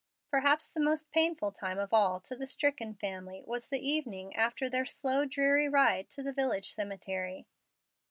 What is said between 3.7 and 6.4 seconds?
evening after their slow, dreary ride to the